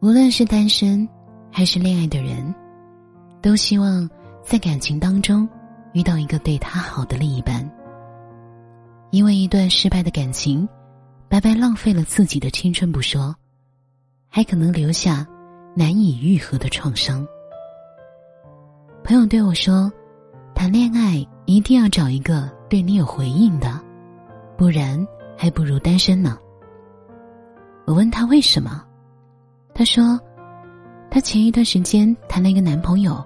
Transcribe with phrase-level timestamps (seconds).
[0.00, 1.08] 无论是单身
[1.50, 2.54] 还是恋爱的人，
[3.42, 4.08] 都希望
[4.44, 5.48] 在感情当中
[5.92, 7.68] 遇到一个对他好的另一半。
[9.10, 10.68] 因为一段失败的感情，
[11.28, 13.34] 白白浪费了自己的青春不说，
[14.28, 15.26] 还可能留下
[15.74, 17.26] 难以愈合的创伤。
[19.02, 19.90] 朋友对我说
[20.54, 23.80] ：“谈恋爱一定要找一个对你有回应的，
[24.56, 25.04] 不然
[25.36, 26.38] 还不如单身呢。”
[27.84, 28.84] 我问他为什么，
[29.78, 30.20] 他说
[31.08, 33.24] ：“他前一段时间谈了一个男朋友，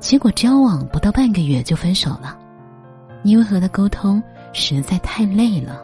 [0.00, 2.36] 结果交往不到半个月就分手了，
[3.22, 4.20] 因为和他沟通
[4.52, 5.80] 实在太累了。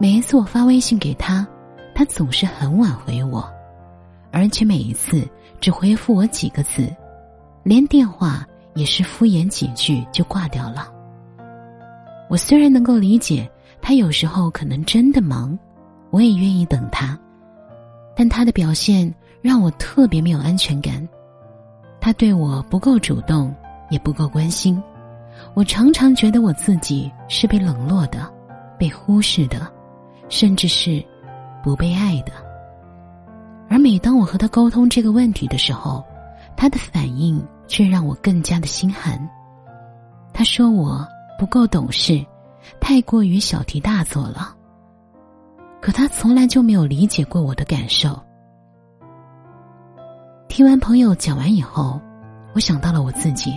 [0.00, 1.46] 每一次我发微信给他，
[1.94, 3.46] 他总是很晚回我，
[4.30, 5.28] 而且每一次
[5.60, 6.90] 只回复我几个字。”
[7.64, 8.42] 连电话
[8.72, 10.90] 也是敷衍几句就挂掉了。
[12.30, 13.46] 我虽然能够理解
[13.82, 15.58] 他有时候可能真的忙，
[16.08, 17.18] 我也愿意等他，
[18.14, 21.06] 但他的表现让我特别没有安全感。
[22.00, 23.54] 他对我不够主动，
[23.90, 24.82] 也不够关心，
[25.54, 28.28] 我常常觉得我自己是被冷落的，
[28.78, 29.72] 被忽视的，
[30.28, 31.04] 甚至是
[31.62, 32.32] 不被爱的。
[33.68, 36.04] 而每当我和他沟通这个问题的时候，
[36.56, 39.18] 他的反应却让我更加的心寒。
[40.32, 41.06] 他说我
[41.38, 42.24] 不够懂事，
[42.80, 44.54] 太过于小题大做了。
[45.82, 48.16] 可他从来就没有理解过我的感受。
[50.48, 52.00] 听完朋友讲完以后，
[52.54, 53.52] 我想到了我自己，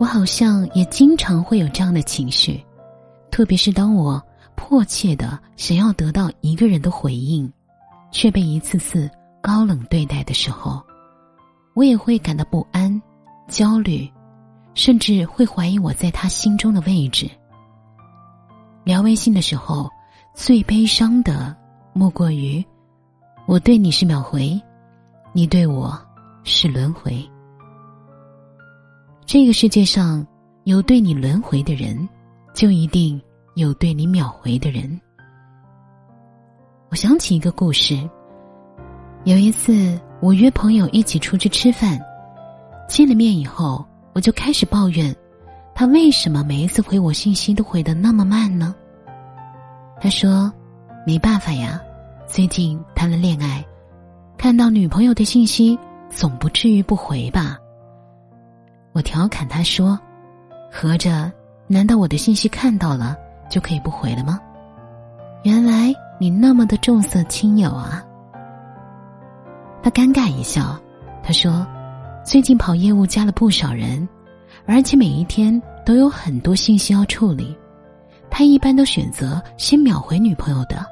[0.00, 2.60] 我好像也经常会有这样的情绪，
[3.30, 4.20] 特别是当我
[4.56, 7.50] 迫切的想要得到一个人的回应，
[8.10, 9.08] 却被一次次
[9.40, 10.82] 高冷对待的时候。
[11.74, 13.00] 我也会感到不安、
[13.46, 14.10] 焦虑，
[14.74, 17.30] 甚至会怀疑我在他心中的位置。
[18.82, 19.88] 聊微信的时候，
[20.34, 21.56] 最悲伤的
[21.92, 22.62] 莫过于
[23.46, 24.60] 我对你是秒回，
[25.32, 25.96] 你对我
[26.42, 27.24] 是轮回。
[29.24, 30.26] 这个世界上
[30.64, 32.08] 有对你轮回的人，
[32.52, 33.20] 就一定
[33.54, 35.00] 有对你秒回的人。
[36.90, 37.96] 我想起一个故事，
[39.22, 39.98] 有一次。
[40.20, 42.00] 我约朋友一起出去吃饭，
[42.88, 45.14] 见了面以后，我就开始抱怨，
[45.74, 48.74] 他为什么每一次回我信息都回的那么慢呢？
[50.04, 50.52] 他说
[51.06, 51.80] ：“没办法呀，
[52.26, 53.64] 最近谈了恋爱，
[54.36, 55.78] 看到女朋友的信息，
[56.10, 57.56] 总不至于不回吧？”
[58.92, 59.98] 我调侃他说
[60.70, 61.32] ：“合着，
[61.66, 63.16] 难道我的信息看到了
[63.48, 64.38] 就可以不回了吗？
[65.42, 65.90] 原来
[66.20, 68.04] 你那么的重色轻友啊！”
[69.82, 70.78] 他尴尬一笑，
[71.22, 71.66] 他说
[72.22, 74.06] ：“最近跑业务加了不少人，
[74.66, 77.56] 而且每一天都有很多信息要处理。
[78.36, 80.84] 他一般都选择先秒回女朋友的，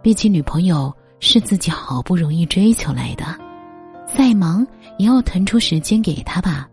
[0.00, 3.24] 毕竟女朋友是自己好不容易追求来的，
[4.06, 4.64] 再忙
[4.96, 6.68] 也要腾出时间给他吧。”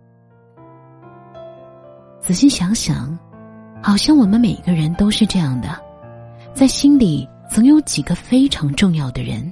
[2.22, 3.18] 仔细想想，
[3.82, 5.76] 好像我们每个人都是这样的，
[6.54, 9.52] 在心里总有几个非常重要的人。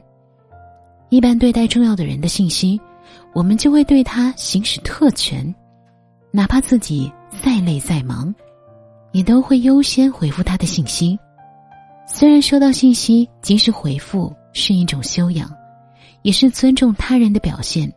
[1.09, 2.79] 一般对待重要的人的信息，
[3.33, 5.55] 我们就会对他行使特权，
[6.29, 7.11] 哪怕自己
[7.43, 8.31] 再累再忙，
[9.15, 11.17] 也都会优先回复他的信息。
[12.05, 15.49] 虽然收到信息及时回复是一种修养，
[16.21, 17.89] 也是尊重他人的表现，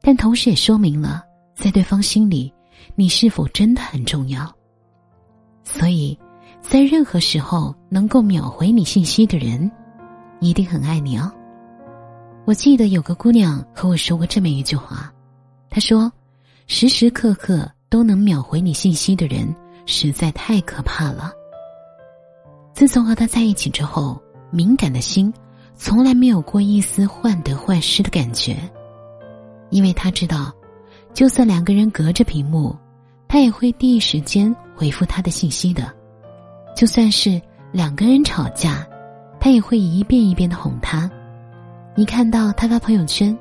[0.00, 1.24] 但同时也说明了
[1.56, 2.54] 在对方心里，
[2.94, 4.48] 你是否真的很重要。
[5.64, 6.16] 所以，
[6.62, 9.68] 在任何时候能够秒回你信息的人，
[10.38, 11.32] 一定很爱你哦。
[12.44, 15.12] 我记得有个姑娘和我说过这么一句话，
[15.68, 16.12] 她说
[16.68, 19.52] ：“时时刻刻都能秒回你信息的人，
[19.88, 21.32] 实在太可怕了。”
[22.74, 25.32] 自从和他在一起之后，敏感的心
[25.74, 28.56] 从来没有过一丝患得患失的感觉，
[29.70, 30.52] 因为他知道，
[31.12, 32.76] 就算两个人隔着屏幕，
[33.26, 35.86] 他也会第一时间回复他的信息的；
[36.76, 37.40] 就算是
[37.72, 38.86] 两个人吵架，
[39.40, 41.10] 他也会一遍一遍的哄他。
[41.96, 43.36] 你看到他发朋友圈，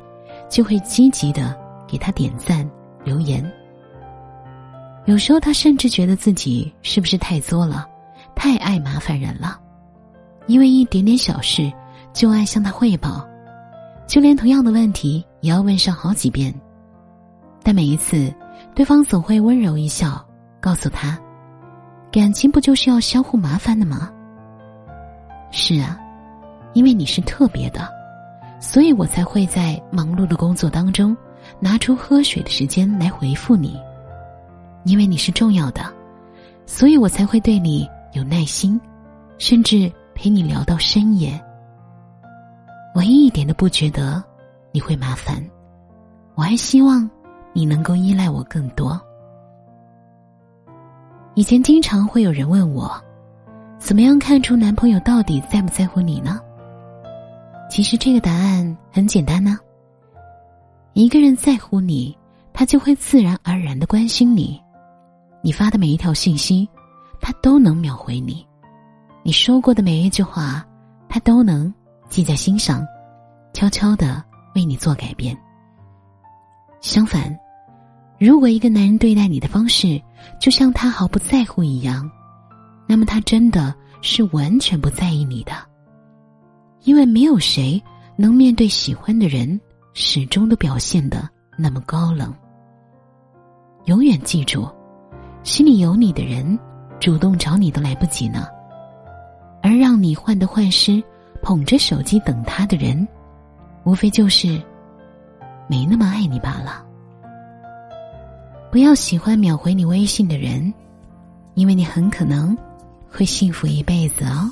[0.49, 1.55] 就会积极的
[1.88, 2.67] 给他点赞、
[3.03, 3.45] 留言。
[5.07, 7.88] 有时候他甚至觉得自己是不是太作了，
[8.36, 9.57] 太爱麻烦人了，
[10.48, 11.71] 因为一点点小事
[12.12, 13.25] 就爱向他汇报，
[14.06, 16.54] 就连同样的问题也要问上好几遍。
[17.63, 18.33] 但每一次，
[18.75, 20.21] 对方总会温柔一笑，
[20.59, 21.18] 告诉他
[22.12, 24.12] ：“感情不就是要相互麻烦的吗？”
[25.51, 25.98] 是啊，
[26.74, 27.88] 因为你是特别的。
[28.59, 31.15] 所以我才会在忙碌的工作当中，
[31.62, 33.80] 拿出喝水的时间来回复你，
[34.87, 35.81] 因为你是重要的，
[36.65, 38.79] 所以我才会对你有耐心，
[39.37, 41.39] 甚至陪你聊到深夜。
[42.95, 44.23] 我一点都不觉得
[44.71, 45.43] 你会麻烦，
[46.35, 47.07] 我还希望
[47.53, 48.99] 你能够依赖我更多。
[51.35, 52.91] 以前经常会有人问我，
[53.77, 56.39] 怎么样看出男朋友到底在不在乎你呢？
[57.69, 59.59] 其实这个答案很简单呢。
[60.93, 62.17] 一个人在乎你，
[62.53, 64.59] 他就会自然而然的关心你，
[65.41, 66.67] 你发的每一条信息，
[67.21, 68.45] 他都能秒回你；
[69.23, 70.65] 你说过的每一句话，
[71.07, 71.73] 他都能
[72.09, 72.85] 记在心上，
[73.53, 74.23] 悄悄的
[74.55, 75.37] 为你做改变。
[76.81, 77.35] 相反，
[78.19, 80.01] 如果一个男人对待你的方式
[80.39, 82.09] 就像他毫不在乎一样，
[82.87, 85.53] 那么他真的是完全不在意你的。
[86.83, 87.81] 因为没有谁
[88.15, 89.59] 能面对喜欢的人
[89.93, 92.33] 始终都表现的那么高冷。
[93.85, 94.69] 永远记住，
[95.47, 96.59] 心里有你的人，
[96.99, 98.49] 主动找你都来不及呢。
[99.63, 101.01] 而让你患得患失、
[101.41, 103.07] 捧着手机等他的人，
[103.85, 104.61] 无非就是
[105.69, 106.85] 没那么爱你罢了。
[108.69, 110.71] 不要喜欢秒回你微信的人，
[111.53, 112.55] 因为你很可能
[113.09, 114.51] 会幸福一辈子哦。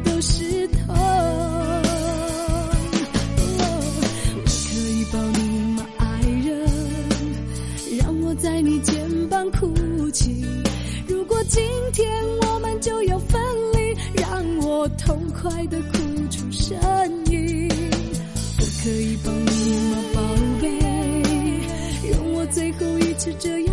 [0.00, 0.94] 都是痛。
[4.38, 5.38] 我可以抱你
[5.76, 6.68] 吗，爱人？
[7.98, 8.94] 让我在你肩
[9.28, 9.72] 膀哭
[10.10, 10.44] 泣。
[11.08, 11.62] 如果今
[11.92, 12.06] 天
[12.42, 13.40] 我们就要分
[13.72, 15.98] 离，让我痛快的哭
[16.30, 16.76] 出声
[17.30, 17.68] 音。
[18.58, 20.20] 我可以抱你吗，宝
[20.60, 20.68] 贝？
[22.12, 23.65] 容我最后一次这样